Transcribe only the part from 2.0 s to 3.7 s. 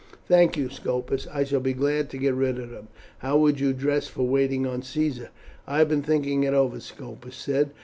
to get rid of them. How would